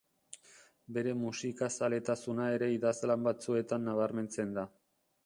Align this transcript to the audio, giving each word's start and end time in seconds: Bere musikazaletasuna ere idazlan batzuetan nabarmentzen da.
Bere 0.95 1.11
musikazaletasuna 1.23 2.47
ere 2.55 2.71
idazlan 2.79 3.29
batzuetan 3.29 3.87
nabarmentzen 3.91 4.57
da. 4.57 4.65